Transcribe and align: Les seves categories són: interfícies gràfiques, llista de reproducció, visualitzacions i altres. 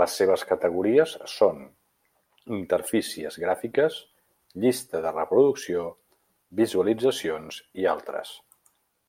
Les 0.00 0.14
seves 0.20 0.42
categories 0.48 1.12
són: 1.34 1.62
interfícies 2.58 3.38
gràfiques, 3.44 3.96
llista 4.64 5.02
de 5.08 5.14
reproducció, 5.18 5.86
visualitzacions 6.64 7.62
i 7.84 7.88
altres. 7.98 8.34